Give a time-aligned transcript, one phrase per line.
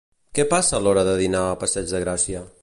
[0.37, 2.43] Què passa a l'hora de dinar a passeig de Gràcia?